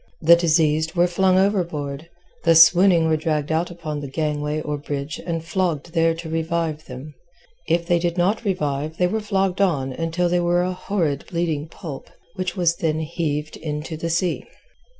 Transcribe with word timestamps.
The 0.21 0.35
diseased 0.35 0.95
were 0.95 1.05
flung 1.05 1.37
overboard; 1.37 2.09
the 2.43 2.55
swooning 2.55 3.07
were 3.07 3.15
dragged 3.17 3.51
out 3.51 3.69
upon 3.69 3.99
the 3.99 4.09
gangway 4.09 4.59
or 4.61 4.79
bridge 4.79 5.21
and 5.27 5.45
flogged 5.45 5.93
there 5.93 6.15
to 6.15 6.27
revive 6.27 6.85
them; 6.87 7.13
if 7.67 7.85
they 7.85 7.99
did 7.99 8.17
not 8.17 8.43
revive 8.43 8.97
they 8.97 9.05
were 9.05 9.21
flogged 9.21 9.61
on 9.61 9.93
until 9.93 10.27
they 10.27 10.39
were 10.39 10.63
a 10.63 10.73
horrid 10.73 11.27
bleeding 11.27 11.67
pulp, 11.67 12.09
which 12.33 12.57
was 12.57 12.77
then 12.77 12.99
heaved 13.01 13.55
into 13.57 13.95
the 13.95 14.09
sea. 14.09 14.43